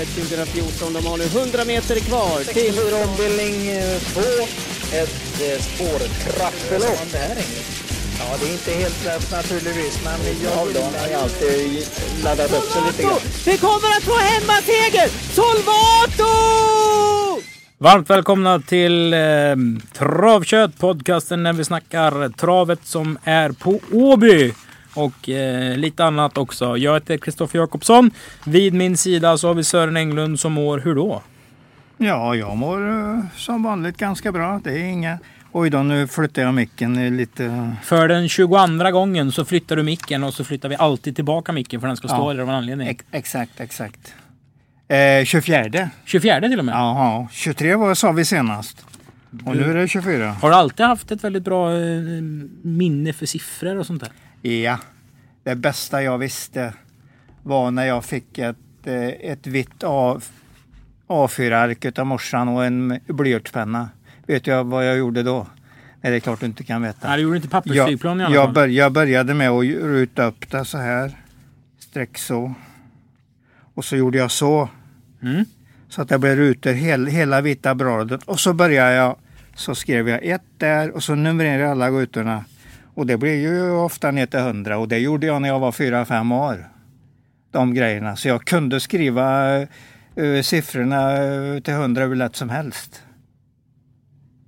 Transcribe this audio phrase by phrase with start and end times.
[0.00, 0.92] Vasaloppet 2014.
[0.92, 2.74] De har nu 100 meter kvar till...
[2.74, 3.54] 64 ombildning
[4.14, 4.20] 2.
[4.92, 7.00] Ett eh, spårtrappelopp.
[8.18, 10.66] Ja, det är inte helt lätt naturligtvis, men jag har
[11.08, 11.88] ju alltid
[12.24, 13.18] laddat upp sig lite grann.
[13.46, 15.08] Vi kommer att få hemmaseger!
[15.34, 16.30] Solvato!
[17.78, 19.20] Varmt välkomna till eh,
[19.92, 24.52] Travkött, podcasten när vi snackar travet som är på Åby.
[24.94, 26.76] Och eh, lite annat också.
[26.76, 28.10] Jag heter Kristoffer Jakobsson.
[28.44, 31.22] Vid min sida så har vi Sören Englund som mår hur då?
[31.98, 34.60] Ja, jag mår eh, som vanligt ganska bra.
[34.64, 35.18] Det är inga...
[35.52, 37.72] Oj då, nu flyttar jag micken lite.
[37.82, 41.80] För den 22 gången så flyttar du micken och så flyttar vi alltid tillbaka micken
[41.80, 42.32] för den ska stå Ja.
[42.34, 42.88] där av en anledning.
[42.88, 44.14] Ex- exakt, exakt.
[44.88, 45.90] Eh, 24.
[46.04, 46.72] 24 till och med.
[46.74, 48.86] Jaha, 23 var sa vi senast.
[49.44, 50.30] Och nu är det 24.
[50.32, 52.00] Har du alltid haft ett väldigt bra eh,
[52.62, 54.12] minne för siffror och sånt där?
[54.42, 54.78] Ja,
[55.42, 56.74] det bästa jag visste
[57.42, 60.20] var när jag fick ett, eh, ett vitt A,
[61.06, 63.88] A4-ark av morsan och en blyertspenna.
[64.26, 65.46] Vet jag vad jag gjorde då?
[66.00, 67.08] Nej, det är klart du inte kan veta.
[67.08, 68.54] Nej, du gjorde inte pappersflygplan i alla jag, fall.
[68.54, 71.16] bör, jag började med att ruta upp det så här.
[71.78, 72.54] Streck så.
[73.74, 74.68] Och så gjorde jag så.
[75.22, 75.44] Mm.
[75.88, 78.22] Så att det blev rutor hel, hela vita bladet.
[78.22, 79.16] Och så började jag.
[79.54, 82.44] Så skrev jag ett där och så numrerade jag alla rutorna.
[82.94, 84.78] Och det blev ju ofta ner till hundra.
[84.78, 86.68] Och det gjorde jag när jag var fyra fem år.
[87.50, 88.16] De grejerna.
[88.16, 89.58] Så jag kunde skriva
[90.18, 93.02] uh, siffrorna eh, till hundra hur lätt som helst.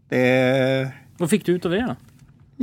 [0.09, 1.97] Det Vad fick du ut av det då?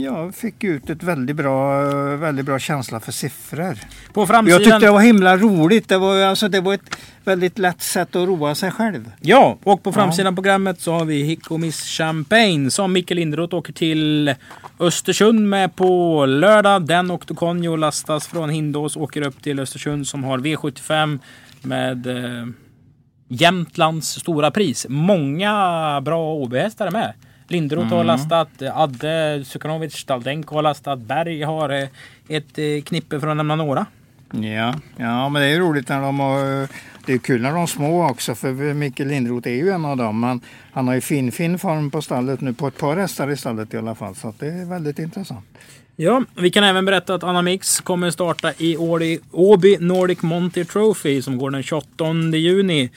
[0.02, 1.82] Jag fick ut ett väldigt bra,
[2.16, 3.78] väldigt bra känsla för siffror.
[4.14, 4.60] På Jag framsidan...
[4.60, 5.90] tyckte det var himla roligt.
[5.90, 9.12] Det var, alltså, det var ett väldigt lätt sätt att roa sig själv.
[9.22, 13.56] Ja, och på framsidan programmet så har vi Hick och Miss Champagne som Micke Linderoth
[13.56, 14.36] åker till
[14.80, 16.86] Östersund med på lördag.
[16.88, 21.20] Den åkte Konjo lastas från Hindås åker upp till Östersund som har V75
[21.62, 22.48] med eh,
[23.28, 24.86] Jämtlands stora pris.
[24.90, 27.14] Många bra OB-hästar är med.
[27.50, 31.88] Linderoth har lastat, Adde Sukanovic, Staldenko har lastat, Berg har eh,
[32.28, 33.86] ett eh, knippe för att nämna några.
[34.32, 36.68] Ja, ja men det är roligt när de har...
[37.06, 39.98] Det är kul när de är små också för Mikael Lindroth är ju en av
[39.98, 40.20] dem.
[40.20, 43.38] Men han har ju fin, fin form på stallet nu på ett par hästar i
[43.38, 44.16] stallet i alla fall.
[44.16, 45.46] Så det är väldigt intressant.
[45.96, 48.78] Ja, vi kan även berätta att Anna Mix kommer starta i
[49.32, 52.90] Åby Nordic Monty Trophy som går den 28 juni.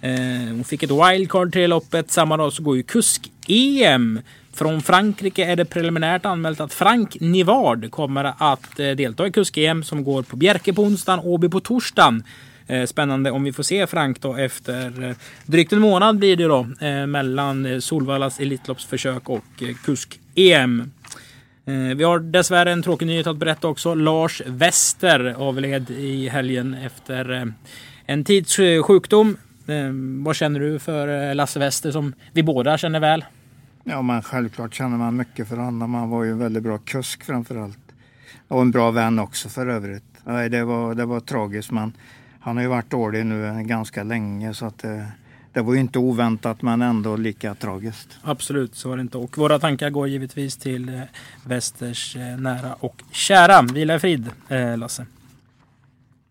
[0.00, 0.10] Eh,
[0.50, 2.10] hon fick ett wildcard till loppet.
[2.10, 4.20] Samma dag så går ju kusk-EM.
[4.52, 9.82] Från Frankrike är det preliminärt anmält att Frank Nivard kommer att eh, delta i kusk-EM
[9.82, 12.24] som går på Bjerke på onsdagen, Åby på torsdagen.
[12.66, 15.16] Eh, spännande om vi får se Frank då efter eh,
[15.46, 19.44] drygt en månad blir det då eh, mellan eh, Solvallas Elitloppsförsök och
[19.84, 20.90] kusk-EM.
[21.66, 23.94] Eh, Vi har dessvärre en tråkig nyhet att berätta också.
[23.94, 27.44] Lars Wester avled i helgen efter eh,
[28.06, 29.36] en tids sjukdom.
[29.70, 29.90] Eh,
[30.24, 33.24] Vad känner du för eh, Lasse Wester som vi båda känner väl?
[33.84, 35.94] Ja, men självklart känner man mycket för honom.
[35.94, 37.78] Han var ju en väldigt bra kusk framför allt.
[38.48, 40.04] Och en bra vän också för övrigt.
[40.24, 41.92] Nej, det, var, det var tragiskt, men
[42.40, 45.06] han har ju varit dålig nu ganska länge så att det,
[45.52, 48.18] det var ju inte oväntat men ändå lika tragiskt.
[48.22, 49.18] Absolut, så var det inte.
[49.18, 51.02] Och våra tankar går givetvis till eh,
[51.50, 53.62] eh, nära och kära.
[53.62, 55.06] Vila i frid, eh, Lasse.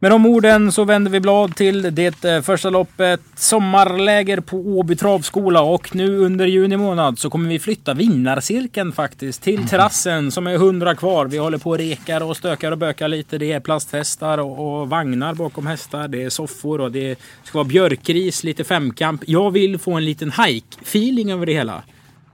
[0.01, 3.21] Med de orden så vänder vi blad till det eh, första loppet.
[3.35, 9.41] Sommarläger på Åby travskola och nu under juni månad så kommer vi flytta vinnarcirkeln faktiskt
[9.41, 11.25] till terrassen som är 100 kvar.
[11.25, 13.37] Vi håller på och rekar och stökar och bökar lite.
[13.37, 16.07] Det är plasthästar och, och vagnar bakom hästar.
[16.07, 19.21] Det är soffor och det ska vara björkris, lite femkamp.
[19.27, 21.83] Jag vill få en liten hike-feeling över det hela.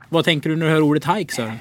[0.10, 1.58] Vad tänker du när du hör ordet hike Sören?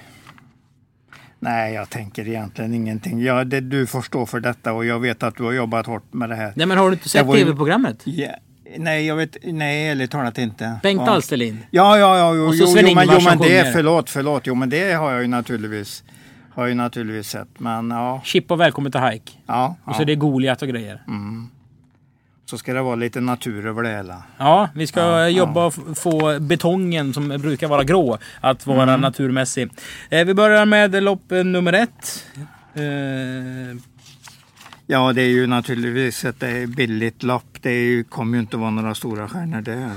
[1.44, 3.21] Nej, jag tänker egentligen ingenting.
[3.22, 6.12] Ja, det, du får stå för detta och jag vet att du har jobbat hårt
[6.12, 6.53] med det här.
[6.56, 8.03] Nej men har du inte sett ju- tv-programmet?
[8.05, 8.28] Ja,
[8.77, 10.78] nej, jag vet, nej, ärligt talat inte.
[10.83, 11.12] Bengt ja.
[11.12, 11.59] Alsterlind.
[11.71, 14.54] Ja, ja, ja, jo, Och så jo, jo, men, jo, men det, förlåt, förlåt, jo,
[14.54, 16.04] men det har jag ju naturligtvis,
[16.50, 17.49] har jag ju naturligtvis sett.
[17.60, 19.33] Men ja, Chip och välkommen till hike.
[19.47, 20.03] ja, Och så ja.
[20.03, 21.03] är det Goliat och grejer.
[22.47, 24.22] Så ska det vara lite natur över det hela.
[24.39, 28.83] Ja, vi ska Ja, jobba och f- få betongen som brukar vara grå att vara
[28.83, 29.01] Mm.
[29.01, 29.71] naturmässig.
[30.10, 32.24] Eh, vi börjar med lopp eh, nummer ett.
[32.74, 32.83] Eh,
[34.86, 37.57] Ja, det är ju naturligtvis ett eh, billigt lopp.
[37.63, 39.91] Det ju, kommer ju inte vara några stora stjärnor där.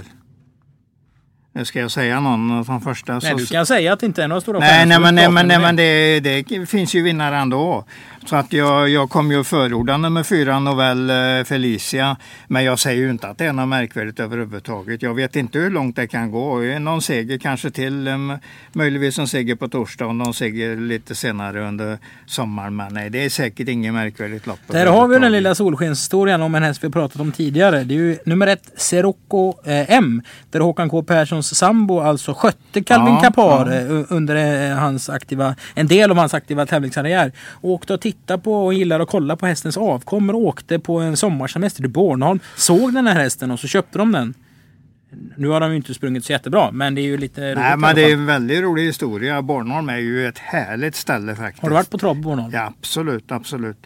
[1.65, 3.13] Ska jag säga någon från första.
[3.13, 5.03] nej, så- du kan säga att det inte är några stora Nej, stjärnor nej, som
[5.03, 7.85] men, nej, men, nej, men det, det finns ju vinnare ändå.
[8.29, 12.17] Så att jag, jag kommer ju förorda nummer fyra, Novell eh, Felicia.
[12.47, 15.01] Men jag säger ju inte att det är något märkvärdigt överhuvudtaget.
[15.01, 16.55] Jag vet inte hur långt det kan gå.
[16.79, 18.17] Någon seger kanske till, eh,
[18.73, 22.75] möjligtvis en seger på torsdag och någon seger lite senare under sommaren.
[22.75, 24.59] Men nej, det är säkert inget märkvärdigt lopp.
[24.67, 27.83] Där har vi den lilla solskenshistorien om en häst vi pratat om tidigare.
[27.83, 30.21] Det är ju nummer ett, Serocco eh, M.
[30.51, 34.05] Där Håkan K Perssons sambo alltså skötte Calvin Ja, Kapar ja.
[34.09, 37.31] under hans aktiva, en del av hans aktiva tävlingskarriär.
[37.61, 41.17] Och och tittade på och gillade att kolla på hästens avkommor och åkte på en
[41.17, 42.39] sommarsemester till Bornholm.
[42.55, 44.33] Såg den här hästen och så köpte de den.
[45.37, 47.77] Nu har de ju inte sprungit så jättebra men det är ju lite roligt Nej,
[47.77, 49.41] men det är en väldigt rolig historia.
[49.41, 51.61] Bornholm är ju ett härligt ställe faktiskt.
[51.61, 52.51] Har du varit på trav på Bornholm?
[52.53, 53.77] Ja, absolut, absolut.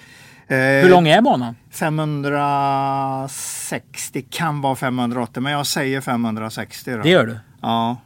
[0.47, 1.55] Eh, Hur lång är banan?
[1.71, 6.97] 560 kan vara 580, men jag säger 560 då.
[7.01, 7.37] Det gör du?
[7.61, 7.97] Ja.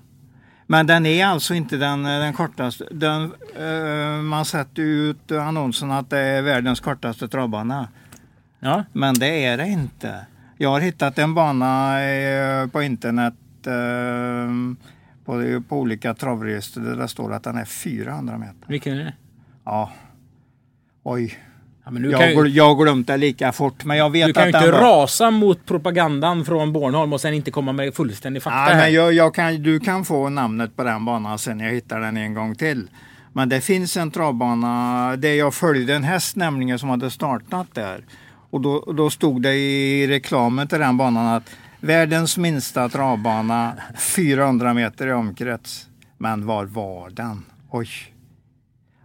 [0.68, 2.88] Men den är alltså inte den, den kortaste.
[2.92, 7.88] Den, eh, man sätter ut annonsen att det är världens kortaste travbana.
[8.60, 8.84] Ja.
[8.94, 10.26] Men det är det inte.
[10.58, 13.34] Jag har hittat en bana eh, på internet
[13.66, 14.50] eh,
[15.26, 18.68] på, på olika travregister där det står att den är 400 meter.
[18.68, 19.14] Vilken är det?
[19.64, 19.92] Ja.
[21.04, 21.38] Oj.
[21.86, 22.48] Ja, men du Jag, kan ju...
[22.48, 25.02] jag glömt det lika fort men jag vet Du kan ju att inte den var...
[25.02, 28.76] rasa mot propagandan från Bornholm och sen inte komma med fullständig fakta här.
[28.76, 32.18] men jag, jag kan, du kan få namnet på den banan sen jag hittar den
[32.18, 32.88] en gång till.
[33.34, 38.06] Men det finns en travbana där jag följde en häst nämligen som hade startat där.
[38.50, 41.50] Och då, då stod det i reklamen till den banan att
[41.80, 45.88] världens minsta travbana, 400 meter i omkrets.
[46.18, 47.46] Men var var den?
[47.72, 47.90] Oj.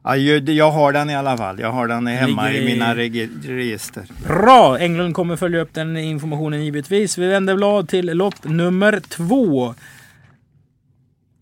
[0.05, 1.61] Ja, jag har den i alla fall.
[1.61, 4.05] Jag har den hemma i mina regi- register.
[4.29, 4.79] Bra!
[4.79, 7.19] Englund kommer följa upp den informationen givetvis.
[7.19, 9.75] Vi vänder blad till lopp nummer två.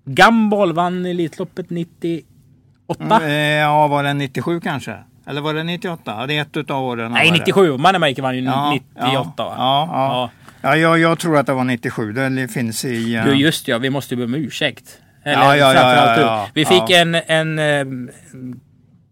[0.05, 3.21] Gumball vann Elitloppet 98.
[3.23, 4.97] Eh, Ja, var det 97 kanske?
[5.27, 6.15] Eller var det 98?
[6.21, 7.13] Ja, det är ett utav åren.
[7.13, 7.39] Nej, var det.
[7.45, 7.77] 97.
[7.79, 9.55] Mannemaker vann ju Ja, 98 ja, va?
[9.59, 10.31] Ja, ja.
[10.71, 12.13] ja jag, jag tror att det var 97.
[12.13, 13.15] Det finns i...
[13.15, 13.79] eh, Jo, just ja.
[13.79, 14.99] Vi måste ju be om ursäkt.
[15.23, 16.21] Eller Ja, ja, ja, framförallt ja, du.
[16.23, 16.49] ja.
[16.55, 16.97] Vi fick Ja.
[16.99, 17.15] en,
[17.59, 18.11] en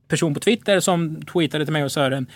[0.09, 2.27] person på Twitter som tweetade till mig och Sören.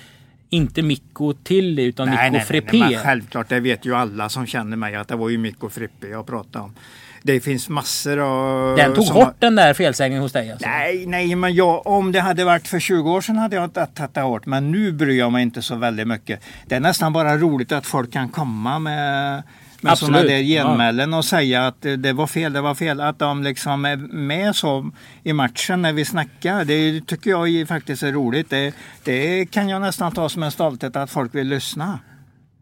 [0.53, 4.77] Inte Mikko Tilly utan nej, Mikko nej, men självklart, det vet ju alla som känner
[4.77, 6.75] mig att det var ju Mikko Frippe jag pratade om.
[7.23, 8.77] Det finns massor av...
[8.77, 10.69] Den tog som har- den där felsägningen hos dig alltså.
[10.69, 14.15] Nej, nej, men jag, om det hade varit för 20 år sedan hade jag tagit
[14.15, 14.47] det hårt.
[14.47, 16.41] Men nu bryr jag mig inte så väldigt mycket.
[16.67, 19.43] Det är nästan bara roligt att folk kan komma med,
[19.83, 23.01] med Absolut, sådana där genmälen och säga att det, det var fel, det var fel.
[23.01, 24.91] Att de liksom är med så
[25.23, 26.65] i matchen när vi snackar.
[26.65, 28.51] Det tycker jag faktiskt är roligt.
[28.51, 28.75] Det,
[29.05, 31.99] det kan jag nästan ta som en stolthet att folk vill lyssna.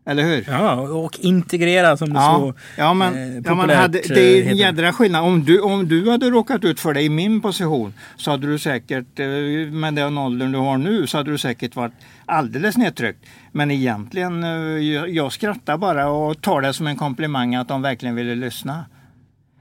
[0.08, 0.44] Eller hur?
[0.48, 4.20] Ja, och integrera som det Ja, så ja, men, eh, ja, men hade, eh, det
[4.20, 5.24] är en jädra skillnad.
[5.24, 8.58] Om du, om du hade råkat ut för det i min position så hade du
[8.58, 9.26] säkert, eh,
[9.72, 11.92] med den åldern du har nu, så hade du säkert varit
[12.26, 13.24] alldeles nedtryckt.
[13.52, 17.82] Men egentligen, eh, jag, jag skrattar bara och tar det som en komplimang att de
[17.82, 18.84] verkligen ville lyssna.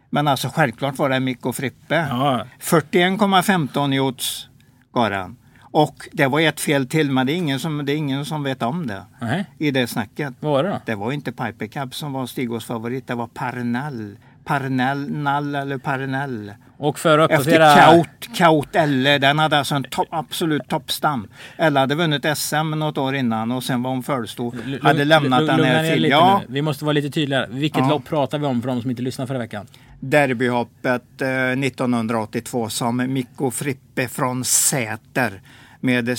[0.10, 1.96] Men alltså självklart var det Mikko Frippe.
[2.10, 4.48] Ja, 41,15 i odds
[4.94, 5.36] gav han.
[5.72, 8.44] Och det var ett fel till, men det är ingen som, det är ingen som
[8.44, 9.46] vet om det nej.
[9.58, 10.34] i det snacket.
[10.40, 10.82] Vad var det då?
[10.86, 14.18] Det var inte Piper Cab som var Stigos favorit, det var Parnell.
[14.44, 16.54] Parnell, Nall eller Parnell.
[16.78, 17.92] Och för att Efter uppdatera...
[17.94, 21.28] Kaut, Kaut Elle, den hade alltså en topp, absolut toppstam.
[21.58, 24.56] Elle hade vunnit SM något år innan och sen var hon förstor.
[24.82, 26.06] Hade lämnat den här till.
[26.06, 26.54] Ja, nu.
[26.54, 27.46] Vi måste vara lite tydligare.
[27.50, 27.90] Vilket Ja.
[27.90, 29.68] lopp pratar vi om för de som inte lyssnade förra veckan?
[30.00, 35.42] Derbyhoppet eh, 1982 som Mikko Frippe från Säter
[35.80, 36.18] med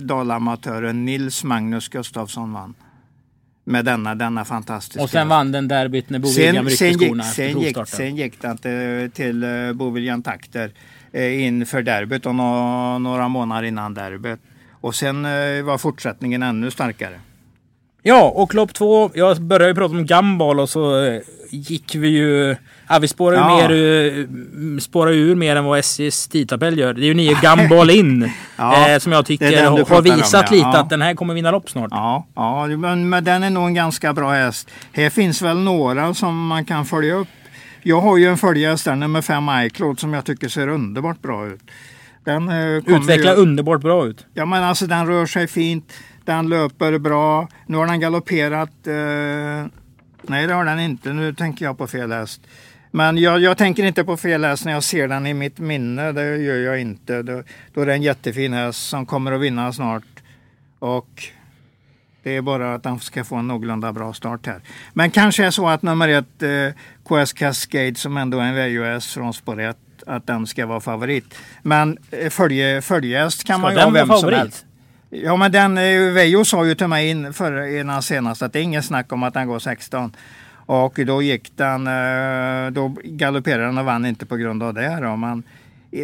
[0.00, 2.74] dalamatören Nils Magnus Gustafsson vann.
[3.66, 6.94] Med denna, denna fantastiska Och sen vann den derbyt när Bo William Sen, ryckte sen,
[6.98, 10.72] skorna gick, efter sen, gick, sen gick den till, till uh, Boviljan Takter
[11.12, 14.40] eh, inför derbyt och nå, några månader innan derbyt.
[14.72, 17.20] Och sen eh, var fortsättningen ännu starkare.
[18.06, 19.10] Ja, och lopp två.
[19.14, 21.20] Jag började ju prata om Gumball och så eh,
[21.50, 22.56] gick vi ju...
[22.88, 23.68] Ja, vi spårar ju Ja.
[23.68, 23.70] mer,
[24.74, 26.94] eh, spårar ur mer än vad SJs tidtabell gör.
[26.94, 28.30] Det är ju nio Gumball in.
[28.56, 30.56] Ja, eh, som jag tycker har, om, visat ja.
[30.56, 31.88] lite att den här kommer vinna lopp snart.
[31.90, 34.70] Ja, ja men, men den är nog en ganska bra häst.
[34.92, 37.28] Här finns väl några som man kan följa upp.
[37.82, 41.46] Jag har ju en följehäst där, nummer fem iCloud, som jag tycker ser underbart bra
[41.46, 41.60] ut.
[42.24, 44.26] Den, eh, Utvecklar ju- underbart bra ut.
[44.34, 45.92] Ja men alltså den rör sig fint,
[46.24, 47.48] den löper bra.
[47.66, 48.86] Nu har den galopperat.
[48.86, 49.66] Eh,
[50.22, 52.40] nej det har den inte, nu tänker jag på fel häst.
[52.90, 56.12] Men jag, jag tänker inte på fel häst när jag ser den i mitt minne,
[56.12, 57.22] det gör jag inte.
[57.22, 57.42] Då,
[57.74, 60.04] då är det en jättefin häst som kommer att vinna snart.
[60.78, 61.28] Och
[62.22, 64.60] det är bara att den ska få en någorlunda bra start här.
[64.92, 69.14] Men kanske är så att nummer ett, eh, KS Cascade, som ändå är en VUS
[69.14, 69.76] från spår 1,
[70.06, 71.34] att den ska vara favorit.
[71.62, 74.66] Men eh, följe, följehäst kan Ska man ju ha vem som helst.
[75.22, 78.58] Ja men den, eh, Vejo sa ju till mig in, för, innan senast att det
[78.58, 80.16] är inget snack om att han går 16.
[80.66, 84.98] Och då gick den, eh, då galopperade den och vann inte på grund av det.
[85.02, 85.16] Då.
[85.16, 85.42] Men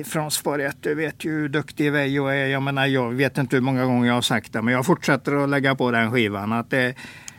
[0.05, 2.47] från spår 1, du vet ju hur duktig Vejo är.
[2.47, 5.45] Jag menar, jag vet inte hur många gånger jag har sagt det, men jag fortsätter
[5.45, 6.53] att lägga på den skivan.
[6.53, 6.95] Att det,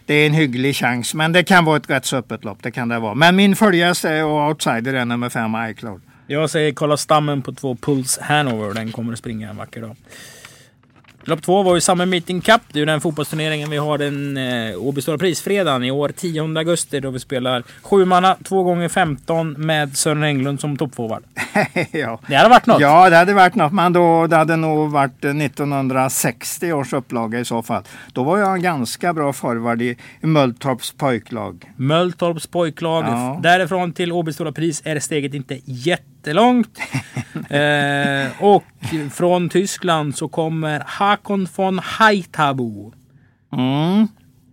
[0.05, 2.63] det är en hygglig chans, men det kan vara ett rätt så öppet lopp.
[2.63, 3.15] Det kan det vara.
[3.15, 6.01] Men min följare och outsider är nummer 5, iCloud.
[6.27, 8.73] Jag säger kolla stammen på två Puls Hanover.
[8.73, 9.95] Den kommer att springa en vacker dag.
[11.23, 12.61] Lopp två var ju Summer Meeting Cup.
[12.71, 16.57] Det är ju den fotbollsturneringen vi har den eh, Åby Stora Prisfredagen i år 10
[16.57, 21.23] augusti då vi spelar sju manna, 2 gånger 15 med Sören Englund som toppforward.
[21.91, 22.19] ja.
[22.27, 22.81] Det hade varit något.
[22.81, 23.73] Ja, det hade varit något.
[23.73, 27.83] Men då, det hade nog varit 1960 års upplaga i så fall.
[28.13, 31.71] Då var jag en ganska bra forward i, Mölltorps pojklag.
[31.75, 33.03] Mölltorps pojklag.
[33.03, 33.39] Ja.
[33.43, 35.59] Därifrån till Åby Stora Pris är steget inte
[36.21, 36.79] jättelångt.
[37.49, 38.63] eh, och
[39.11, 42.93] från Tyskland så kommer Hakon von Haitabo.
[43.53, 44.07] Mm.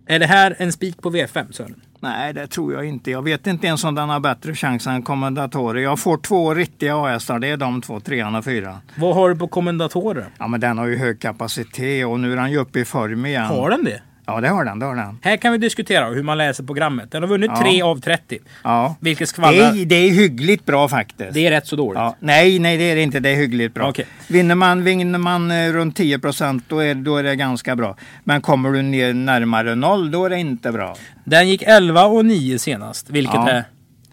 [0.07, 1.81] Är det här en spik på V5 Sören?
[2.01, 3.11] Nej, det tror jag inte.
[3.11, 5.81] Jag vet inte ens om den har bättre chans än kommendatorer.
[5.81, 7.39] Jag får två riktiga AS-ar.
[7.39, 8.77] Det är de två, trean och fyran.
[8.97, 10.29] Vad har du på kommendatorer?
[10.37, 13.25] Ja, men den har ju hög kapacitet och nu är den ju uppe i form
[13.25, 13.45] igen.
[13.45, 14.01] Har den det?
[14.29, 14.79] Ja, det har den.
[14.79, 15.19] Det har den.
[15.21, 17.11] Här kan vi diskutera hur man läser programmet.
[17.11, 17.61] Den har vunnit Ja.
[17.61, 18.39] 3 av 30.
[18.63, 18.95] Ja.
[18.99, 19.75] Vilket Det skvallrar.
[19.81, 21.33] är, det är hyggligt bra faktiskt.
[21.33, 21.97] Det är rätt så dåligt.
[21.99, 23.19] Ja, nej, nej, det är det inte.
[23.19, 23.89] Det är hyggligt bra.
[23.89, 24.05] Okej.
[24.27, 27.95] Vinner man, vinner man eh, runt 10 procent då är, då är det ganska bra.
[28.23, 30.95] Men kommer du ner närmare noll då är det inte bra.
[31.23, 33.09] Den gick 11 och 9 senast.
[33.09, 33.49] Vilket Ja.
[33.49, 33.63] är...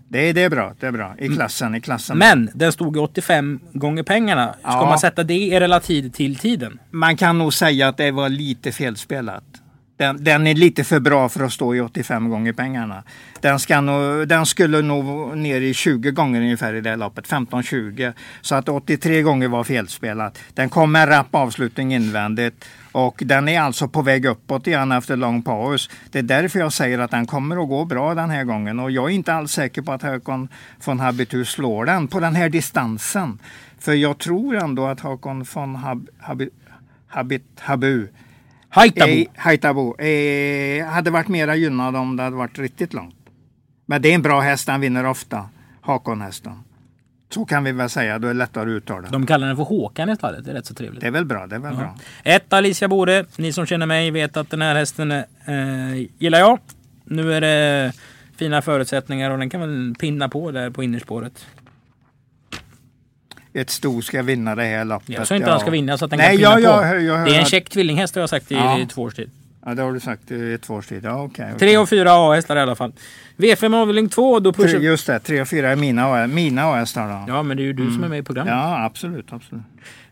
[0.08, 0.72] Det, är- det är bra.
[0.80, 1.14] Det är bra.
[1.18, 1.74] I klassen.
[1.74, 2.18] I klassen.
[2.18, 4.54] Men den stod i 85 gånger pengarna.
[4.60, 4.84] Ska Ja.
[4.86, 6.78] man sätta det i relation till tiden?
[6.90, 9.44] Man kan nog säga att det var lite felspelat.
[9.96, 13.02] Den, den är lite för bra för att stå i 85 gånger pengarna.
[13.40, 17.28] Den, ska nog, den skulle nog ner i 20 gånger ungefär i det här loppet.
[17.28, 18.12] 15-20.
[18.40, 20.38] Så att 83 gånger var felspelat.
[20.54, 22.64] Den kom med rapp avslutning invändigt.
[22.92, 25.90] Och den är alltså på väg uppåt igen efter lång paus.
[26.10, 28.80] Det är därför jag säger att den kommer att gå bra den här gången.
[28.80, 30.48] Och jag är inte alls säker på att Håkon
[30.84, 33.38] von Habitus slår den på den här distansen.
[33.78, 36.42] För jag tror ändå att Håkon von Hab, Hab,
[37.08, 38.06] Habit, Habu
[38.76, 39.12] Haitabo.
[39.12, 43.14] Eh, Haitabo eh, hade varit mera gynnad om det hade varit riktigt långt.
[43.86, 45.48] Men det är en bra häst, han vinner ofta.
[45.80, 46.52] Hakonhästen.
[47.30, 49.08] Så kan vi väl säga, då är det lättare att uttala.
[49.08, 50.44] De kallar den för Håkan i stallet.
[50.44, 51.00] Det är rätt så trevligt.
[51.00, 51.96] Det är väl bra, det är väl bra.
[52.24, 53.24] Ett Alicia Bore.
[53.36, 55.24] Ni som känner mig vet att den här hästen eh,
[56.18, 56.58] gillar jag.
[57.04, 57.92] Nu är det
[58.36, 61.46] fina förutsättningar och den kan väl pinna på där på innerspåret.
[63.56, 65.08] Ett sto ska vinna det här loppet.
[65.08, 66.86] Jag sa inte att han ska vinna så att den Nej, kan pinna ja, på.
[66.86, 68.78] jag jag det är en käck tvillinghäst har jag sagt i, Ja.
[68.78, 69.30] i två års tid.
[69.64, 71.04] Ja, det har du sagt i ett års tid.
[71.04, 71.44] Ja, okej.
[71.46, 71.58] okej.
[71.58, 72.92] Tre och fyra A-hästar i alla fall.
[73.36, 74.78] V5 avdelning 2, då pushar...
[74.78, 77.32] Just det, tre och fyra är mina, mina AS-ar då.
[77.32, 78.52] Ja, men det är ju du som är med i programmet.
[78.54, 79.32] Ja, absolut.
[79.32, 79.62] absolut.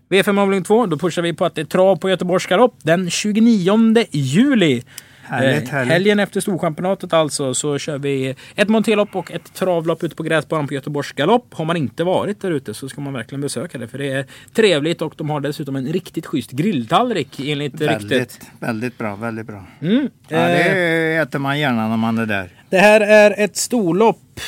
[0.08, 3.10] V5 avdelning 2, då pushar vi på att det är trav på Göteborgs galopp den
[3.10, 4.82] 29 juli.
[5.26, 5.92] Härligt, Eh, härligt.
[5.92, 10.68] Helgen efter Storchampionatet alltså så kör vi ett monterlopp och ett travlopp ute på gräsbanan
[10.68, 11.54] på Göteborgs galopp.
[11.54, 14.26] Har man inte varit där ute så ska man verkligen besöka det för det är
[14.54, 18.02] trevligt och de har dessutom en riktigt schysst grilltallrik enligt ryktet.
[18.10, 19.66] Väldigt, väldigt bra, väldigt bra.
[19.80, 20.08] Mm.
[20.28, 22.50] Ja, Eh, det äter man gärna när man är där.
[22.70, 24.40] Det här är ett storlopp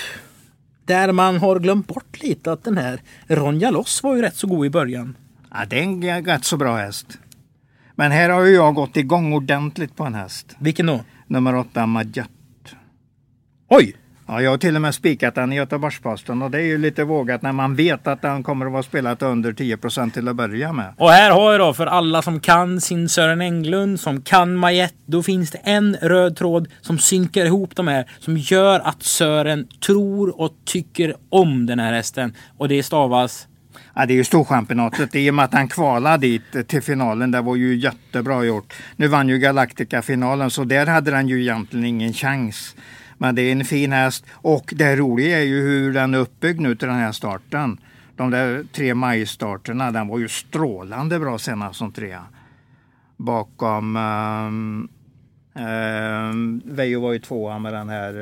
[0.85, 4.47] där man har glömt bort lite att den här Ronja Loss var ju rätt så
[4.47, 5.16] god i början.
[5.50, 7.18] Ja, det är en rätt så bra häst.
[7.98, 10.56] Men här har ju jag gått igång ordentligt på en häst.
[10.58, 11.00] Vilken då?
[11.26, 12.30] Nummer åtta, Madjat.
[13.68, 13.96] Oj!
[14.28, 17.04] Ja, jag har till och med spikat den i Göteborgs-Posten och det är ju lite
[17.04, 20.72] vågat när man vet att den kommer att vara spelat under 10% till att börja
[20.72, 20.94] med.
[20.98, 24.96] Och här har jag då för alla som kan sin Sören Englund, som kan Majette,
[25.06, 29.68] då finns det en röd tråd som synkar ihop de här, som gör att Sören
[29.86, 32.34] tror och tycker om den här hästen.
[32.58, 33.48] Och det stavas...
[33.95, 37.30] Ja, det är ju Storchampionatet i och med att han kvalade dit till finalen.
[37.30, 38.75] Det var ju jättebra gjort.
[38.97, 42.76] Nu vann ju Galactica-finalen så där hade den ju egentligen ingen chans.
[43.18, 46.61] Men det är en fin häst och det roliga är ju hur den är uppbyggd
[46.61, 47.78] nu till den här starten.
[48.16, 52.23] De där tre majstarterna, den var ju strålande bra senast som trea.
[53.16, 54.88] Bakom um,
[55.56, 58.14] um, Vejo var ju tvåa med den här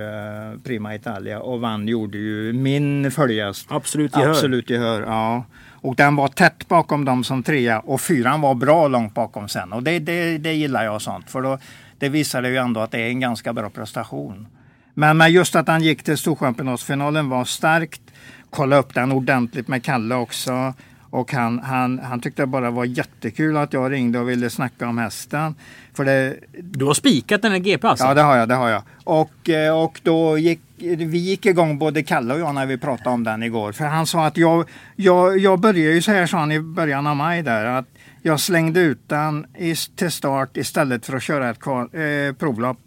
[0.53, 3.67] eh, Prima Italia och vann gjorde ju min följast.
[3.71, 4.31] Absolut gehör.
[4.31, 5.45] Absolut gehör, ja.
[5.71, 9.73] Och den var tätt bakom dem som trea och fyran var bra långt bakom sen.
[9.73, 11.31] Och det, det, det gillar jag sånt.
[11.31, 11.59] För då,
[11.99, 14.47] det visade ju ändå att det är en ganska bra prestation.
[14.95, 18.03] Men, men just att han gick till Storchampionatsfinalen var starkt.
[18.51, 20.75] Kolla upp den ordentligt med Kalle också.
[21.15, 24.89] Och han, han, han tyckte det bara var jättekul att jag ringde och ville snacka
[24.89, 25.55] om hästen.
[25.93, 28.05] För det, Du har spikat den här GP alltså?
[28.05, 28.49] Ja, det har jag.
[28.49, 28.83] Det har jag.
[29.05, 33.11] Och, eh, och då gick vi gick igång både Kalle och jag när vi pratade
[33.11, 33.73] om den igår.
[33.73, 37.07] För han sa att jag, jag, jag började ju så här sa han i början
[37.07, 37.65] av maj där.
[37.65, 37.87] Att
[38.23, 42.79] jag slängde ut den i, till start istället för att köra ett kvar, eh, provlopp.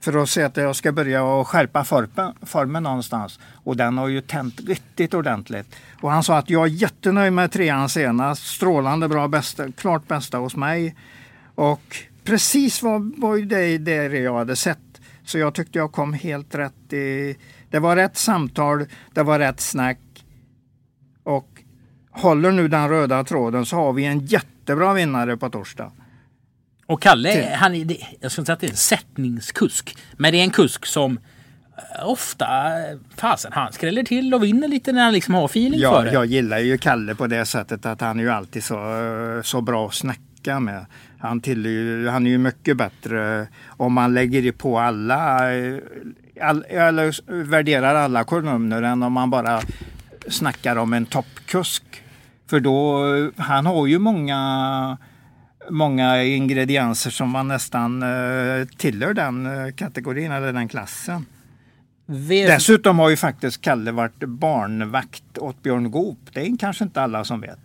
[0.00, 3.38] För att se att jag ska börja och skärpa formen, formen någonstans.
[3.64, 5.76] Och den har ju tänt riktigt ordentligt.
[6.00, 8.46] Och han sa att jag är jättenöjd med trean senast.
[8.46, 10.96] Strålande bra, bästa, klart bästa hos mig.
[11.54, 14.78] Och precis vad var ju det, det jag hade sett.
[15.24, 17.36] Så jag tyckte jag kom helt rätt i...
[17.70, 19.98] Det var rätt samtal, det var rätt snack.
[21.22, 21.62] Och
[22.10, 25.92] håller nu den röda tråden så har vi en jättebra vinnare på torsdag.
[26.88, 29.96] Och Kalle, han är, jag ska inte säga att det är en sättningskusk.
[30.16, 31.18] Men det är en kusk som
[31.76, 35.80] eh, ofta, eh, fasen han skräller till och vinner lite när han liksom har feeling
[35.80, 36.12] för Ja, det.
[36.12, 38.80] jag gillar ju Kalle på det sättet att han är ju alltid så,
[39.44, 40.86] så bra att snacka med.
[41.18, 45.76] Han, till, han är ju mycket bättre om man lägger på alla, eh,
[46.42, 49.60] all, eller värderar alla kolumner än om man bara
[50.28, 51.84] snackar om en toppkusk.
[52.50, 53.04] För då,
[53.36, 54.98] han har ju många
[55.70, 61.26] många ingredienser som man nästan eh, tillhör den eh, kategorin eller den klassen.
[62.06, 66.18] V- Dessutom har ju faktiskt Kalle varit barnvakt åt Björn Goop.
[66.32, 67.58] Det är kanske inte alla som vet.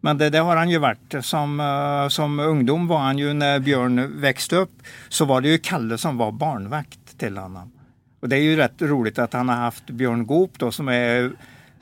[0.00, 1.14] Men det, det har han ju varit.
[1.20, 5.58] Som, eh, som ungdom var han ju när Björn växte upp så var det ju
[5.58, 7.72] Kalle som var barnvakt till honom.
[8.20, 11.32] Och det är ju rätt roligt att han har haft Björn Goop då som är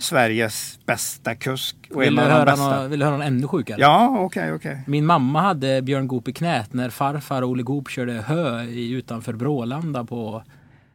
[0.02, 1.76] Sveriges bästa kusk.
[1.94, 2.82] Och vill, du höra bästa.
[2.82, 3.80] något, vill du höra något ännu sjukare?
[3.80, 4.82] Ja, okej, okej.
[4.87, 9.32] Min mamma hade Björn Goop i knät när farfar Olle Goop körde hö i, utanför
[9.32, 10.42] Brålanda på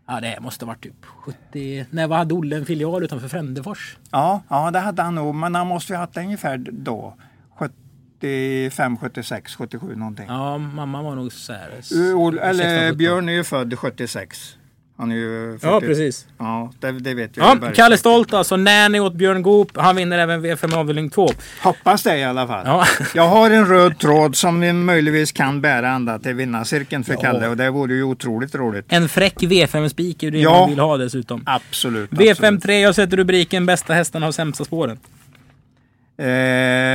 [0.07, 1.85] Ja det måste varit typ 70...
[1.89, 3.97] När hade Olle en filial utanför Frändefors?
[4.11, 5.35] Ja, ja, det hade han nog.
[5.35, 7.17] Men han måste ju ha haft det ungefär då.
[8.19, 10.25] 75, 76, 77 någonting.
[10.27, 11.69] Ja mamma var nog så här...
[11.69, 12.97] Eller 16, 17.
[12.97, 14.57] Björn är ju född 76.
[14.99, 15.67] Han är ju 40.
[15.67, 16.25] Ja precis.
[16.37, 17.63] Ja, det, det vet jag.
[17.63, 17.71] Ja.
[17.75, 18.55] Kalle Stolt alltså.
[18.55, 19.71] Nanny åt Björn Goop.
[19.77, 21.29] Han vinner även V5 avdelning 2.
[21.63, 22.61] Hoppas det i alla fall.
[22.65, 22.85] Ja.
[23.15, 27.19] Jag har en röd tråd som vi möjligtvis kan bära ända till vinnarcirkeln för Ja.
[27.21, 28.85] Kalle och det vore ju otroligt roligt.
[28.89, 30.59] En fräck V5-spik är det Ja.
[30.59, 31.43] man vill ha dessutom.
[31.45, 32.09] Absolut.
[32.11, 32.63] V5 absolut.
[32.63, 34.99] 3, jag sätter rubriken Bästa hästarna har sämsta spåren.
[36.19, 36.27] Eh,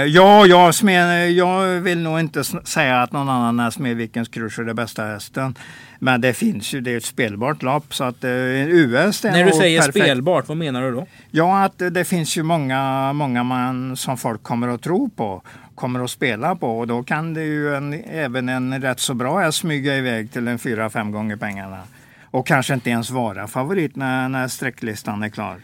[0.05, 4.64] ja, jag, smed, jag vill nog inte säga att någon annan än Smedvikens Crush är
[4.64, 5.55] det bästa hästen.
[5.99, 8.31] Men det finns ju, det är ett spelbart lopp så att eh,
[8.69, 10.05] US När du säger perfekt.
[10.05, 11.07] spelbart, vad menar du då?
[11.31, 15.42] Ja, att det finns ju många, många man som folk kommer att tro på,
[15.75, 19.38] kommer att spela på och då kan det ju en, även en rätt så bra
[19.38, 21.79] häst smyga iväg till en fyra, fem gånger pengarna.
[22.25, 25.57] Och kanske inte ens vara favorit när, när sträcklistan är klar.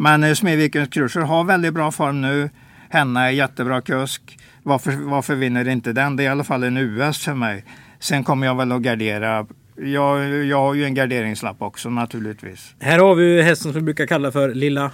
[0.00, 2.50] Men eh, Smedvikens Cruiser har väldigt bra form nu.
[2.88, 4.38] Henna är jättebra kusk.
[4.62, 6.16] Varför, varför vinner inte den?
[6.16, 7.64] Det är i alla fall en US för mig.
[7.98, 9.46] Sen kommer jag väl att gardera.
[9.76, 12.74] Jag, jag har ju en garderingslapp också naturligtvis.
[12.80, 14.90] Här har vi hästen som vi brukar kalla för Lilla...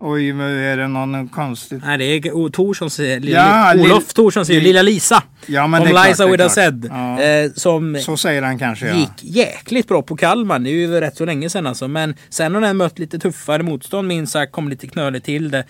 [0.00, 1.82] Oj, men är det någon konstigt?
[1.84, 3.20] Nej, det är O- Torsson säger...
[3.20, 5.22] Lilla, Ja, Olof Torsson säger Lill- Lilla Lisa.
[5.46, 6.86] Ja, men Om det är klart, Liza with said.
[6.90, 7.22] Ja.
[7.22, 8.94] Eh, som Så säger han kanske ja.
[8.94, 10.58] gick jäkligt bra på Kalmar.
[10.58, 11.88] Det är ju rätt så länge sedan alltså.
[11.88, 14.52] Men sen har den mött lite tuffare motstånd minst sagt.
[14.52, 15.64] Kom lite knöligt till det.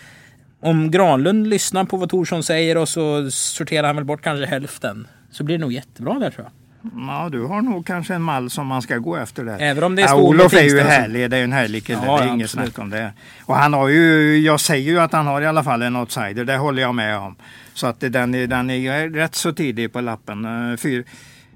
[0.62, 5.06] Om Granlund lyssnar på vad Torsson säger och så sorterar han väl bort kanske hälften.
[5.30, 6.52] Så blir det nog jättebra där tror jag.
[6.96, 9.59] Ja, du har nog kanske en mall som man ska gå efter där.
[9.61, 12.01] Även om det är ja, Olof är ju härlig, det är ju en härlig kille,
[12.07, 13.12] Ja, det är inget snack om det.
[13.44, 16.44] Och han har ju, jag säger ju att han har i alla fall en outsider,
[16.44, 17.37] det håller jag med om.
[17.74, 20.70] Så att den är, den är rätt så tidig på lappen.
[20.70, 21.05] Eh, Fyr,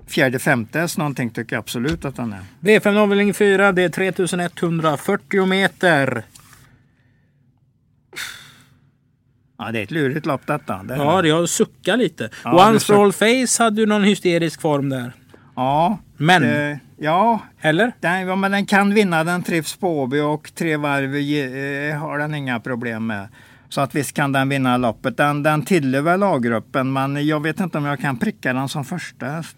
[0.07, 2.41] fjärde, femte häst någonting tycker jag absolut att han är.
[2.61, 6.25] V5 avdelning 4, det är 3140 meter.
[9.59, 10.83] Ja, det är ett lurigt lopp detta.
[10.83, 12.31] Det Ja, jag suckar lite.
[12.45, 15.13] Ja, och du Unstall Face hade ju någon hysterisk form där.
[15.55, 17.93] Ja, Men, det, ja, eller?
[18.01, 22.19] Den, ja, men den kan vinna, den trivs på Åby och tre varv eh, har
[22.19, 23.29] den inga problem med.
[23.69, 25.17] Så att visst kan den vinna loppet.
[25.17, 28.85] Den, den tillhör väl A-gruppen men jag vet inte om jag kan pricka den som
[28.85, 29.57] första häst.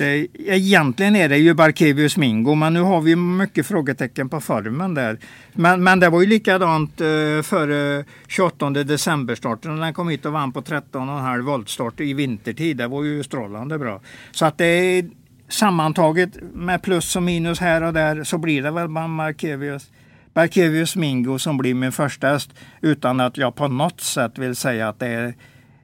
[0.00, 5.18] Egentligen är det ju Barkevius Mingo men nu har vi mycket frågetecken på formen där.
[5.52, 10.26] Men, men det var ju likadant eh, före 28 december starten när den kom hit
[10.26, 12.76] och vann på 13,5 voltstart i vintertid.
[12.76, 14.00] Det var ju strålande bra.
[14.30, 15.10] Så att det är
[15.48, 19.90] sammantaget med plus och minus här och där så blir det väl Barkevius,
[20.34, 24.88] Barkevius Mingo som blir min första häst utan att jag på något sätt vill säga
[24.88, 25.34] att det är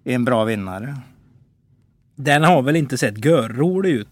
[0.05, 0.97] en bra vinnare.
[2.17, 4.09] Den har väl inte sett görrolig ut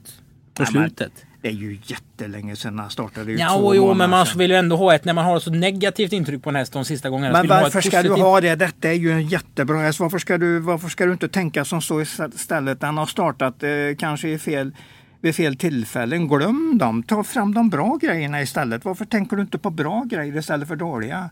[0.55, 1.13] på Nej, men- slutet?
[1.43, 3.27] Det är ju jättelänge sedan han startade.
[3.27, 4.39] Det är ju Ja, två jo, men man sedan.
[4.39, 6.85] vill ju ändå ha ett när man har så negativt intryck på en häst de
[6.85, 7.33] sista gångerna.
[7.39, 8.55] Men varför ett ska du ha det?
[8.55, 10.01] Detta är ju en jättebra häst.
[10.01, 12.83] Varför ska du, varför ska du inte tänka som så istället?
[12.83, 14.73] Han har startat eh, kanske i fel,
[15.21, 16.29] vid fel tillfällen.
[16.29, 17.03] Glöm dem.
[17.03, 18.85] Ta fram de bra grejerna istället.
[18.85, 21.31] Varför tänker du inte på bra grejer istället för dåliga?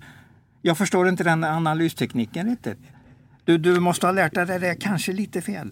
[0.63, 2.79] Jag förstår inte den analystekniken riktigt.
[3.45, 5.71] Du, du måste ha lärt dig det där kanske lite fel.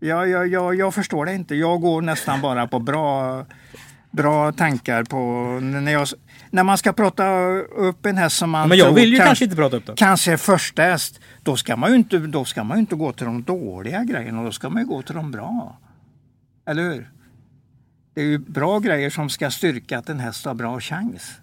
[0.00, 1.54] Ja, ja, ja, jag förstår det inte.
[1.54, 3.46] Jag går nästan bara på bra,
[4.10, 5.18] bra tankar på
[5.62, 6.08] när, jag,
[6.50, 9.44] när man ska prata upp en häst som man Men jag vill ju kan- kanske
[9.44, 9.92] inte prata upp det.
[9.96, 13.42] kanske första häst, då ska man ju inte, då ska man inte gå till de
[13.42, 15.78] dåliga grejerna, då ska man ju gå till de bra.
[16.68, 17.10] Eller hur?
[18.14, 21.38] Det är ju bra grejer som ska styrka att en häst har bra chans.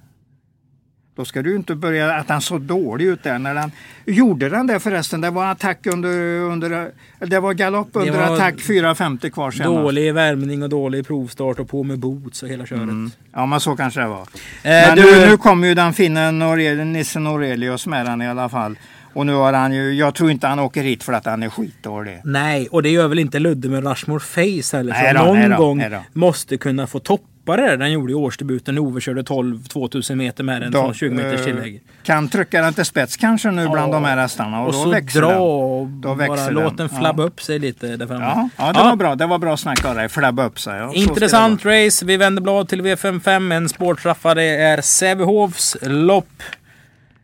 [1.16, 3.72] Då ska du inte börja att han såg dålig ut där när den
[4.06, 5.22] gjorde den där förresten.
[5.22, 9.76] Det var attack under, under det var galopp under var attack 4.50 kvar senast.
[9.76, 13.12] Dålig värmning och dålig provstart och på med boots och hela köret.
[13.34, 14.22] Ja men så kanske det var.
[14.22, 14.26] Eh,
[14.64, 18.50] Men du- nu, nu kommer ju den finnen Aurel- Nissen Aurelius med den i alla
[18.50, 18.76] fall.
[19.14, 21.50] Och nu har han ju, jag tror inte han åker hit för att han är
[21.50, 22.22] skitdålig.
[22.24, 24.94] Nej, och det gör väl inte Ludde med Rushmore Face heller.
[24.94, 28.16] Nej då, någon nej då, gång nej måste kunna få toppa där den gjorde i
[28.16, 31.82] årsdebuten Ove körde 12 2000 meter med den Då, från 20 meters eh, tillägg.
[32.04, 34.00] Kan trycka den till spets kanske nu bland Ja.
[34.00, 35.38] de här hästarna och, Och då så växer dra den.
[35.40, 36.88] och Då bara växer låt den.
[36.88, 37.28] den flabba Ja.
[37.28, 38.24] upp sig lite där framme.
[38.26, 39.16] Ja, ja, det var bra.
[39.16, 40.10] Det var bra snack av dig.
[40.10, 40.80] Flabba upp sig.
[40.80, 42.06] Ja, Intressant race.
[42.06, 43.54] Vi vänder blad till V55.
[43.54, 44.34] En spårtraffa.
[44.34, 46.44] Det är Sävehofs lopp.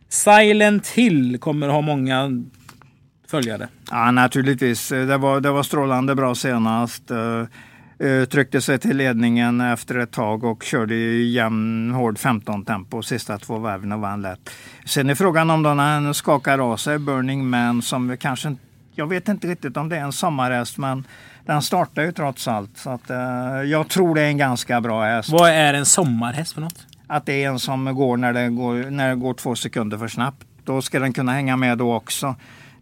[0.08, 2.30] Silent Hill kommer ha många
[3.28, 3.68] följare.
[3.90, 4.88] Ja, naturligtvis.
[4.88, 7.10] Det var, det var strålande bra senast.
[8.00, 13.38] Eh, tryckte sig till ledningen efter ett tag och körde jämn, hård 15 tempo sista
[13.38, 14.50] två varven och vann lätt.
[14.86, 18.56] Sen är frågan om då när han skakar av sig Burning Man som kanske
[18.94, 21.06] jag vet inte riktigt om det är en sommarhäst men
[21.46, 22.78] den startar ju trots allt.
[22.78, 23.16] Så att, eh,
[23.64, 25.28] jag tror det är en ganska bra häst.
[25.28, 26.86] Vad är en sommarhäst för något?
[27.06, 30.08] Att det är en som går när det går, när det går två sekunder för
[30.08, 30.46] snabbt.
[30.64, 32.34] Då ska den kunna hänga med då också.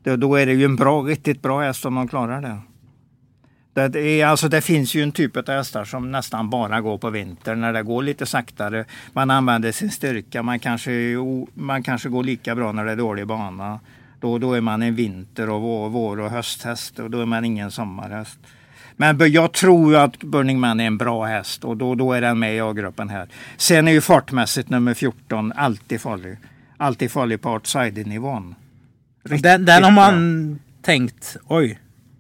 [0.03, 2.59] Det, då är det ju en bra, riktigt bra häst om de klarar det.
[3.89, 7.11] Det, är, alltså det finns ju en typ av hästar som nästan bara går på
[7.11, 8.85] vintern när det går lite saktare.
[9.13, 10.43] Man använder sin styrka.
[10.43, 10.91] Man kanske,
[11.55, 13.81] man kanske går lika bra när det är dålig bana.
[14.21, 17.45] Då, då är man en vinter och vår, vår och hösthäst och då är man
[17.45, 18.39] ingen sommarhäst.
[18.97, 22.39] Men jag tror att Burning Man är en bra häst och då, då är den
[22.39, 23.29] med i A-gruppen här.
[23.57, 26.37] Sen är ju fartmässigt nummer 14 alltid farlig.
[26.77, 28.55] Alltid farlig på outsider-nivån.
[29.25, 31.79] Riktigt Den, den har man tänkt, oj.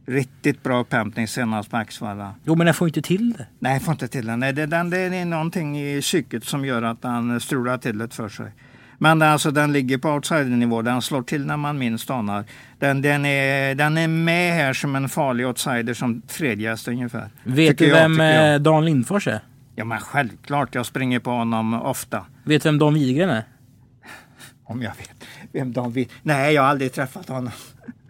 [0.08, 2.34] Riktigt bra upphämtning senast på Axvalla.
[2.44, 3.46] Jo men den får inte till det.
[3.58, 4.40] Nej, jag får inte till den.
[4.40, 8.14] Nej, det, den, det är någonting i psyket som gör att han strular till det
[8.14, 8.52] för sig.
[8.98, 10.82] Men alltså, den ligger på outsider-nivå.
[10.82, 12.44] Den slår till när man minst anar.
[12.78, 17.30] Den, den, är, den är med här som en farlig outsider som tredje häst ungefär.
[17.44, 18.54] Vet du vem jag.
[18.54, 19.40] eh, Dan Lindfors är?
[19.74, 20.74] Ja, men självklart.
[20.74, 22.26] Jag springer på honom ofta.
[22.44, 23.42] Vet du vem Dan Widgren är?
[24.64, 26.08] Om jag vet vem de vill.
[26.22, 27.52] Nej, jag har aldrig träffat honom.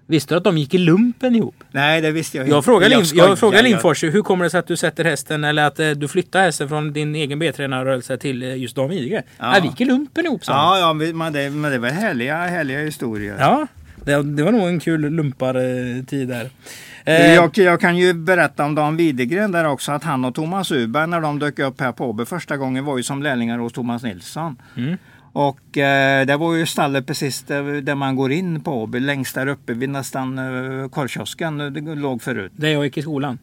[0.07, 1.58] Visste du att de gick i lumpen ihop?
[1.71, 2.55] Nej, det visste jag inte.
[2.57, 3.29] Jag frågar, Lin, skojar.
[3.29, 5.91] jag frågar Jag- Lindfors, hur kommer det sig att du sätter hästen eller att eh,
[5.91, 9.23] du flyttar hästen från din egen B-tränarrörelse till eh, just Dan Widgren?
[9.39, 9.59] Ja.
[9.63, 10.57] Vi gick i lumpen ihop han.
[10.57, 13.37] Ja, ja men, men, det, men det var härliga, härliga historier.
[13.39, 13.67] Ja,
[14.05, 16.51] det, det var nog en kul lumpartid där.
[17.05, 20.73] Eh, Jag, jag kan ju berätta om Dan Widegren där också att han och Thomas
[20.73, 23.73] Uberg när de dök upp här på Åby första gången var ju som lärlingar hos
[23.73, 24.57] Thomas Nilsson.
[24.77, 24.97] Mm.
[25.39, 29.35] Och eh, det var ju stallet precis där, där man går in på Åby, längst
[29.35, 32.53] där uppe vid nästan eh, korvkiosken eh, det låg förut.
[32.57, 33.39] Där jag gick i skolan.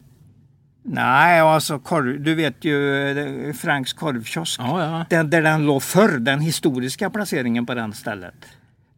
[0.82, 3.08] Nej, alltså korv, du vet ju
[3.48, 4.60] eh, Franks korvkiosk.
[4.60, 5.06] Ja, ja.
[5.10, 8.34] Den, där den låg förr, den historiska placeringen på den stället.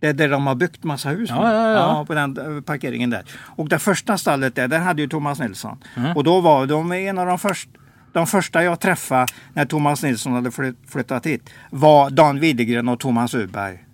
[0.01, 1.37] Det är där de har byggt massa hus nu.
[1.37, 2.05] Ja, ja, ja.
[2.07, 3.25] på den eh, parkeringen där.
[3.57, 5.79] Och det första stallet där, där hade ju Thomas Nilsson.
[5.97, 6.17] Mm.
[6.17, 7.78] Och då var de en av de första
[8.13, 13.01] de första jag träffade när Thomas Nilsson hade flytt, flyttat hit var Dan Widegren och
[13.01, 13.85] Thomas Uberg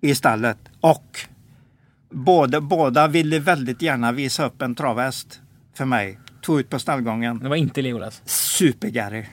[0.00, 0.58] i stallet.
[0.80, 1.20] Och
[2.10, 5.40] båda, båda ville väldigt gärna visa upp en travhäst
[5.74, 6.18] för mig.
[6.42, 7.38] Tog ut på stallgången.
[7.38, 8.22] Det var inte Legolas.
[8.24, 9.24] Super-Gary.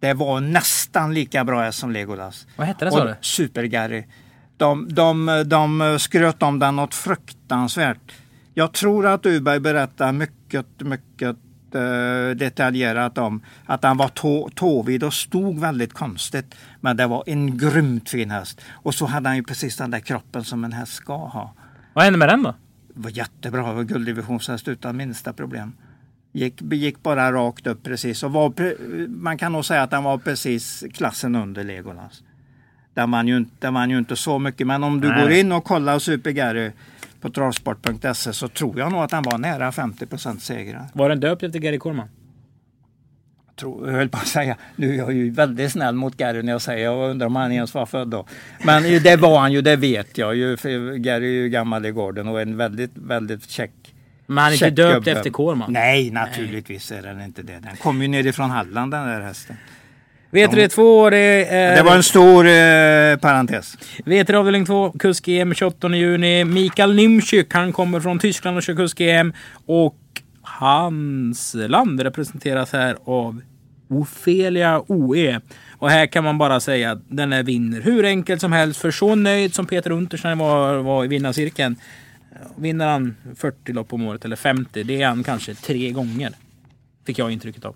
[0.00, 2.46] Det var nästan lika bra häst som Legolas.
[2.56, 3.14] Vad hette det sa du?
[3.20, 4.04] Super-Gary.
[4.56, 8.12] De, de, de skröt om den något fruktansvärt.
[8.54, 11.36] Jag tror att Uberg berättar mycket, mycket
[12.34, 16.54] detaljerat om att han var tå, tåvid och stod väldigt konstigt.
[16.80, 18.60] Men det var en grymt fin häst.
[18.70, 21.54] Och så hade han ju precis den där kroppen som en häst ska ha.
[21.92, 22.54] Vad hände med den då?
[22.94, 23.72] Det var jättebra.
[23.72, 25.72] Var gulddivisionshäst utan minsta problem.
[26.32, 28.22] Gick, gick bara rakt upp precis.
[28.22, 28.52] Och var,
[29.08, 32.22] man kan nog säga att den var precis klassen under Legolas.
[32.94, 34.66] Där man ju, inte- där man ju inte så mycket.
[34.66, 35.22] Men om du Nej.
[35.22, 36.70] går in och kollar Super Gary
[37.20, 40.88] på travsport.se så tror jag nog att han var nära 50% segrare.
[40.92, 42.08] Var den döpt efter Gary Corman?
[43.60, 46.52] tror, jag höll på att säga, nu är jag ju väldigt snäll mot Gary när
[46.52, 48.26] jag säger, jag undrar om han ens var född då.
[48.64, 50.56] Men det var han ju, det vet jag ju.
[50.56, 53.94] För Gary är ju gammal i gården och en väldigt, väldigt check
[54.26, 55.10] Men han är inte döpt gubbe.
[55.10, 55.72] efter Kårman.
[55.72, 57.58] Nej, naturligtvis är den inte det.
[57.58, 59.56] Den kom ju nerifrån Halland den där hästen.
[60.30, 61.76] V32, det är...
[61.76, 63.78] Det var en stor eh, parentes.
[64.04, 66.44] V3 avdelning 2, kusk-EM 28 juni.
[66.44, 69.32] Mikael Nimczyk, han kommer från Tyskland och kör kusk-EM.
[69.66, 69.96] Och
[70.42, 73.40] hans land representeras här av
[73.88, 75.40] Ofelia OE.
[75.78, 78.80] Och här kan man bara säga att den är vinner hur enkelt som helst.
[78.80, 81.76] För så nöjd som Peter Unterstein var, var i vinnarcirkeln.
[82.56, 86.32] Vinner han 40 lopp om året eller 50, det är han kanske tre gånger.
[87.06, 87.74] Fick jag intrycket av.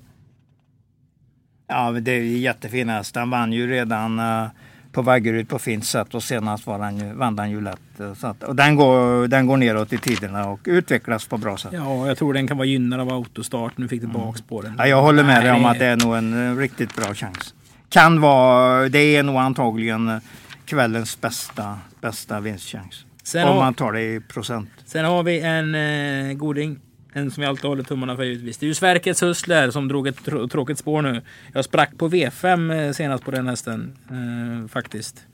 [1.69, 3.17] Ja, det är jättefin häst.
[3.17, 4.47] Han vann ju redan eh,
[4.93, 8.01] på Vaggeryd på fint sätt och senast var han ju, vann han ju lätt.
[8.01, 11.57] eh, Så att, och den går, den går neråt i tiderna och utvecklas på bra
[11.57, 11.73] sätt.
[11.73, 11.79] Ja.
[12.03, 13.79] Ja, jag tror den kan vara gynnad av autostart.
[13.79, 14.89] Nu fick det bakspår den.
[14.89, 15.71] jag håller med dig om Nej.
[15.71, 17.55] att det är nog en eh, riktigt bra chans.
[17.89, 20.21] Kan vara, det är nog antagligen
[20.67, 23.05] kvällens bästa, bästa vinstchans.
[23.23, 24.69] Sen om har- man tar det i procent.
[24.87, 26.79] Sen har vi en eh, goding.
[27.17, 28.59] En som vi alltid håller tummarna för givetvis.
[28.59, 31.23] Det är ju Sverkets Hustler som drog ett tr- tråkigt spår nu.
[31.53, 33.97] Jag sprack på V5 eh, senast på den hästen.
[34.11, 35.27] Eh, faktiskt.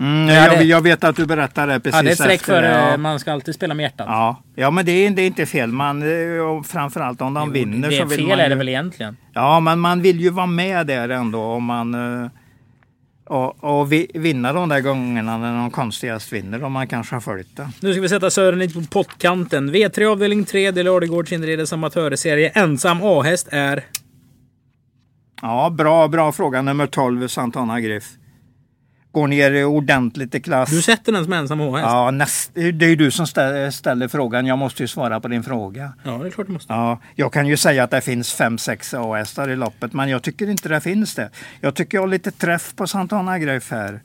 [0.00, 2.40] Mm, Ja, jag, jag vet att du berättade det precis Ja, det är ett streck
[2.40, 2.96] efter för det, eh, ja.
[2.96, 4.06] man ska alltid spela med hjärtat.
[4.08, 5.72] Ja, ja men det är, det är inte fel.
[5.72, 8.48] Man, eh, framförallt om de Jo, vinner det så är vill fel man är ju,
[8.48, 9.16] det väl egentligen.
[9.32, 11.94] Ja, men man vill ju vara med där ändå om man
[13.28, 17.20] och, och vi, vinna de där gångerna när någon konstigast vinner om man kanske har
[17.20, 17.70] följt det.
[17.80, 19.74] Nu ska vi sätta Sören lite på pottkanten.
[19.74, 22.48] V3 avdelning 3, det är Ladegårds inredes amatörserie.
[22.48, 23.84] Ensam A-häst är...
[25.42, 26.62] Ja, bra, bra fråga.
[26.62, 28.17] Nummer 12, Santana Griff.
[29.12, 30.70] Går ner ordentligt i klass.
[30.70, 31.86] Du sätter den som ensam A-häst?
[31.86, 34.46] Ja, näst, det är ju du som ställer, frågan.
[34.46, 35.92] Jag måste ju svara på din fråga.
[36.04, 36.72] ja, det är klart du måste.
[36.72, 40.22] Ja, jag kan ju säga att det finns fem sex A-hästar i loppet, men jag
[40.22, 41.30] tycker inte det finns det.
[41.60, 44.00] Jag tycker jag har lite träff på Santana Griff här.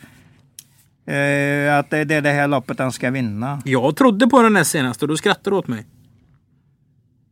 [1.05, 3.61] Eh, att det är det här loppet han ska vinna.
[3.65, 5.85] Jag trodde på den näst senast och du skrattade åt mig.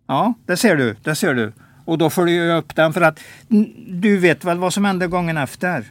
[0.08, 0.96] Ja, det ser du.
[1.04, 1.54] Det ser du.
[1.86, 3.20] Och då följer jag upp den för att
[3.88, 5.86] du vet väl vad som hände gången efter?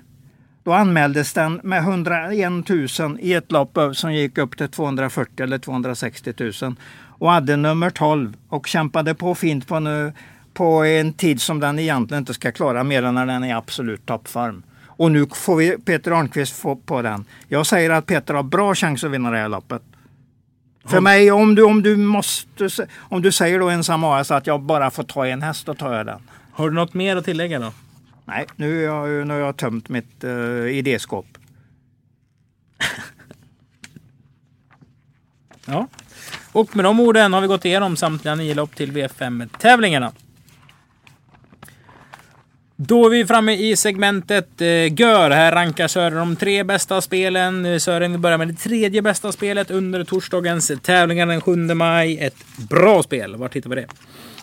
[0.64, 2.68] Då anmäldes den med 101
[2.98, 6.74] 000 i ett lopp som gick upp till 240 eller 260 000
[7.20, 10.12] och hade nummer 12 och kämpade på fint på, nu,
[10.54, 14.06] på en tid som den egentligen inte ska klara mer än när den är absolut
[14.06, 14.62] toppform.
[14.86, 17.24] Och nu får vi Peter Arnqvist få på den.
[17.48, 19.82] Jag säger att Peter har bra chans att vinna det här loppet.
[20.84, 22.68] För mig, om du, om du måste,
[22.98, 25.94] om du säger då ensam AS att jag bara får ta en häst, då tar
[25.94, 26.20] jag den.
[26.52, 27.72] Har du något mer att tillägga då?
[28.30, 31.26] Nej, nu, har jag, nu har jag tömt mitt uh, idéskåp.
[35.66, 35.88] Ja.
[36.52, 40.12] Och med de orden har vi gått igenom samtliga nio lopp till V5-tävlingarna.
[42.76, 45.30] Då är vi framme i segmentet eh, Gör.
[45.30, 47.80] Här rankar Sören de tre bästa spelen.
[47.80, 52.18] Sören, vi börjar med det tredje bästa spelet under torsdagens tävlingar den 7 maj.
[52.18, 53.36] Ett bra spel.
[53.36, 53.86] Var hittar vi det?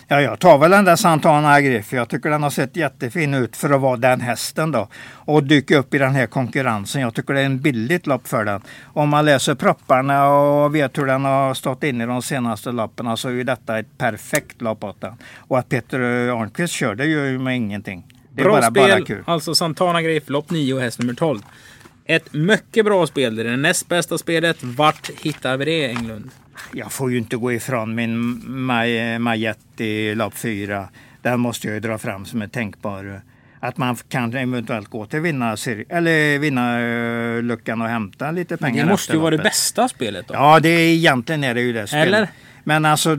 [0.09, 1.93] Ja, jag tar väl den där Santana Agriff.
[1.93, 4.87] Jag tycker den har sett jättefin ut för att vara den hästen då.
[5.13, 7.01] Och dyka upp i den här konkurrensen.
[7.01, 8.61] Jag tycker det är en billigt lopp för den.
[8.83, 13.17] Om man läser propparna och vet hur den har stått in i de senaste loppen
[13.17, 15.13] så är ju detta ett perfekt lopp åt den.
[15.37, 18.05] Och att Peter Arnqvist kör det gör ju mig ingenting.
[18.31, 18.89] Det är Bra bara, spel.
[18.89, 19.23] bara kul.
[19.25, 21.39] Alltså Santana Greif, lopp 9 häst nummer 12.
[22.05, 23.35] Ett mycket bra spel.
[23.35, 24.57] Det är det näst bästa spelet.
[24.63, 26.29] Vart hittar vi det, Englund?
[26.73, 30.89] Jag får ju inte gå ifrån min Maj- Majette i lopp fyra.
[31.21, 33.21] Den måste jag ju dra fram som en tänkbar.
[33.59, 35.55] Att man kan eventuellt gå till vinna,
[35.89, 38.83] eller vinna eh, luckan och hämta lite pengar.
[38.85, 40.33] Det måste ju vara det bästa spelet då.
[40.33, 42.07] Ja, det är, egentligen är det ju det spelet.
[42.07, 42.27] Eller?
[42.67, 43.17] Men alltså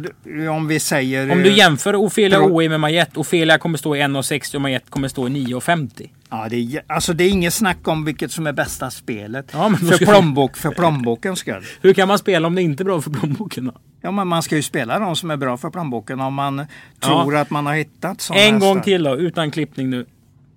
[0.50, 1.30] om vi säger...
[1.32, 3.20] Om du eh, jämför Ofelia OE med Majette.
[3.20, 6.10] Ofelia kommer stå i 1,60 och Majette kommer stå i 9,50.
[6.30, 9.50] Ja, det är, alltså det är inget snack om vilket som är bästa spelet.
[9.52, 11.64] Ja, för, ska- plånbok, för plånbokens skull.
[11.80, 13.72] Hur kan man spela om det inte är bra för plånboken då?
[14.00, 16.66] Ja, men man ska ju spela de som är bra för plånboken om man
[17.00, 20.06] tror att man har hittat sådana En gång till då, utan klippning nu.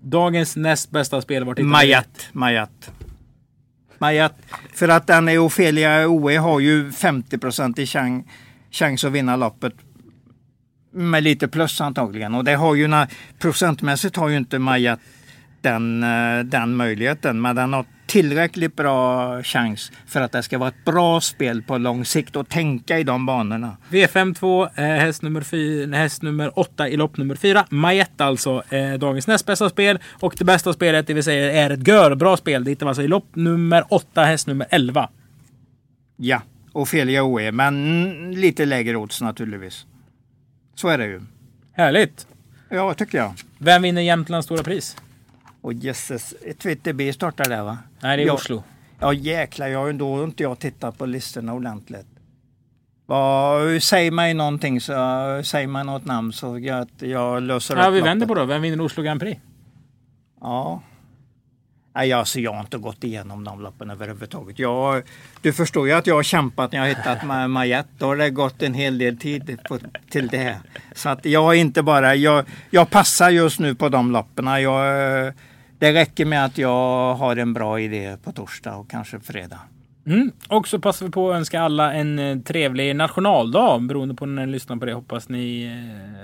[0.02, 1.44] Dagens näst bästa spel.
[1.44, 1.70] Vart hittar?
[1.70, 2.28] Majat.
[2.32, 2.92] Majat.
[3.98, 4.36] Majat.
[4.74, 8.26] För att den är Ofelia OE har ju 50% i chans,
[8.72, 9.74] chans att vinna loppet.
[10.94, 12.36] Med lite plus antagligen.
[12.36, 13.06] Och det har ju,
[13.40, 15.00] procentmässigt har ju inte Majat
[15.62, 17.42] den, eh, den möjligheten.
[17.42, 21.78] Men den har tillräckligt bra chans för att det ska vara ett bra spel på
[21.78, 23.78] lång sikt och tänka i de banorna.
[23.90, 27.66] V52, eh, häst, nummer häst nummer 8 i lopp nummer 4.
[27.70, 30.00] Majette alltså, eh, dagens näst bästa spel.
[30.20, 32.64] Och det bästa spelet, det vill säga är ett görbra spel.
[32.64, 35.10] Det hittar vi alltså i lopp nummer 8, häst nummer 11.
[36.18, 36.42] Ja,
[36.74, 37.52] Ofelia OE.
[37.52, 39.86] Men lite lägre odds naturligtvis.
[40.76, 41.22] Så är det ju.
[41.74, 42.28] Härligt!
[42.70, 43.34] Ja, tycker jag.
[43.58, 44.98] Vem vinner Jämtlands stora pris?
[45.62, 47.78] Och jösses, Twitterby startar där va?
[48.00, 48.34] Nej, det är Ja.
[48.34, 48.64] Oslo.
[49.00, 52.06] Ja jäklar, jag har ju då inte jag tittat på listorna ordentligt.
[53.82, 54.94] Säg mig någonting, så,
[55.46, 58.48] säg mig något namn så jag, jag löser Ja, upp vi vänder på loppet.
[58.50, 58.54] det.
[58.54, 59.42] Vem vinner Oslo Grand Prix?
[60.42, 60.82] Ja.
[61.94, 64.60] Nej, alltså jag har inte gått igenom de loppen överhuvudtaget.
[64.60, 65.04] Jag,
[65.42, 67.48] du förstår ju att jag har kämpat när jag har hittat Majette.
[67.48, 67.90] Mariette.
[67.98, 70.58] Då har det gått en hel del tid på, till det.
[70.96, 74.46] Så att jag är inte bara, jag, jag passar just nu på de loppen.
[74.46, 75.34] Jag,
[75.80, 79.60] det räcker med att jag har en bra idé på torsdag och kanske fredag.
[80.06, 80.32] Mm.
[80.50, 84.46] Och så passar vi på att önska alla en eh, trevlig nationaldag beroende på när
[84.46, 84.94] ni lyssnar på det.
[84.94, 85.64] Hoppas ni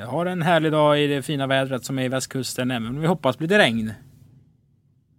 [0.02, 2.72] eh, har en härlig dag i det fina vädret som är i västkusten.
[2.72, 3.94] Även om vi hoppas blir det regn.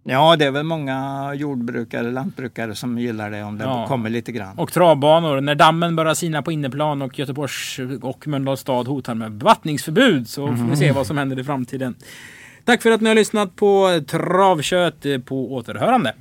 [0.03, 3.85] Ja, det är väl många jordbrukare, lantbrukare som gillar det om det Ja.
[3.87, 4.57] kommer lite grann.
[4.59, 5.41] Och travbanor.
[5.41, 10.47] När dammen börjar sina på inneplan och Göteborgs och Mölndals stad hotar med bevattningsförbud så
[10.47, 11.95] får vi se vad som händer i framtiden.
[12.65, 15.05] Tack för att ni har lyssnat på Travkött.
[15.05, 16.13] eh, På återhörande.